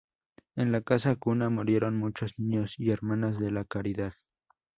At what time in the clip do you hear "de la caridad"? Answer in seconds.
3.37-4.13